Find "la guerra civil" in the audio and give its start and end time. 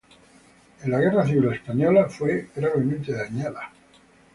0.89-1.51